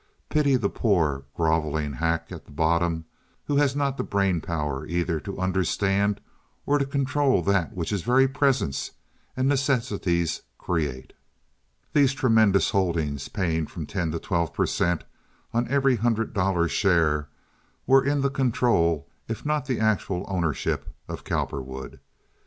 Pity 0.29 0.55
the 0.55 0.67
poor 0.67 1.25
groveling 1.35 1.93
hack 1.93 2.31
at 2.31 2.45
the 2.45 2.51
bottom 2.51 3.05
who 3.45 3.57
has 3.57 3.75
not 3.75 3.97
the 3.97 4.03
brain 4.03 4.41
power 4.41 4.83
either 4.87 5.19
to 5.19 5.37
understand 5.39 6.19
or 6.65 6.79
to 6.79 6.87
control 6.87 7.43
that 7.43 7.75
which 7.75 7.91
his 7.91 8.01
very 8.01 8.27
presence 8.27 8.89
and 9.37 9.47
necessities 9.47 10.41
create. 10.57 11.13
These 11.93 12.13
tremendous 12.13 12.71
holdings, 12.71 13.29
paying 13.29 13.67
from 13.67 13.85
ten 13.85 14.09
to 14.09 14.17
twelve 14.17 14.55
per 14.55 14.65
cent. 14.65 15.03
on 15.53 15.67
every 15.67 15.97
hundred 15.97 16.33
dollar 16.33 16.67
share, 16.67 17.29
were 17.85 18.03
in 18.03 18.21
the 18.21 18.31
control, 18.31 19.07
if 19.27 19.45
not 19.45 19.69
in 19.69 19.75
the 19.77 19.83
actual 19.83 20.25
ownership, 20.27 20.91
of 21.07 21.23
Cowperwood. 21.23 21.99